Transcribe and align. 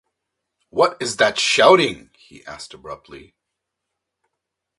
“What 0.71 0.97
is 0.99 1.17
that 1.17 1.37
shouting?” 1.37 2.09
he 2.17 2.43
asked 2.47 2.73
abruptly. 2.73 3.35